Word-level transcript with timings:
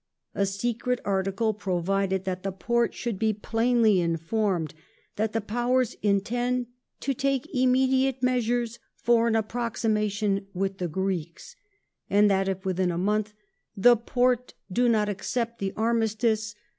A 0.33 0.47
secret 0.47 0.99
article 1.05 1.53
provided 1.53 2.23
that 2.25 2.41
the 2.41 2.51
Porte 2.51 2.95
should 2.95 3.19
be 3.19 3.33
plainly 3.33 3.99
informed 4.01 4.73
that 5.15 5.31
the 5.31 5.41
Powers 5.41 5.95
intend 6.01 6.65
to 7.01 7.13
take" 7.13 7.45
immediate 7.53 8.23
measures 8.23 8.79
for 8.95 9.27
an 9.27 9.35
approximation 9.35 10.47
with 10.55 10.79
the 10.79 10.87
Greeks";; 10.87 11.55
and 12.09 12.31
that 12.31 12.47
if 12.47 12.65
within 12.65 12.89
one 12.89 13.01
month" 13.03 13.35
the 13.85 13.95
Porte 13.95 14.55
do 14.71 14.89
not 14.89 15.07
accept 15.07 15.59
the 15.59 15.71
armistice• 15.77 16.53